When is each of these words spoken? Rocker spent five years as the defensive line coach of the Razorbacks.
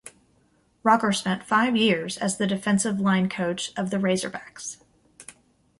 Rocker 0.81 1.11
spent 1.13 1.43
five 1.43 1.75
years 1.75 2.17
as 2.17 2.37
the 2.37 2.47
defensive 2.47 2.99
line 2.99 3.29
coach 3.29 3.71
of 3.77 3.91
the 3.91 3.97
Razorbacks. 3.97 4.77